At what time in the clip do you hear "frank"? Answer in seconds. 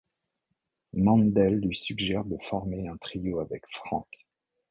3.69-4.07